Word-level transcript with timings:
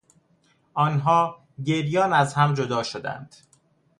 آنها 0.73 1.39
گریان 1.65 2.13
از 2.13 2.33
هم 2.33 2.53
جدا 2.53 2.83
شدند. 2.83 3.35